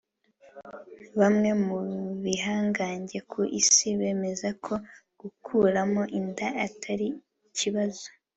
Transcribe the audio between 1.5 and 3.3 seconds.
mu bihangange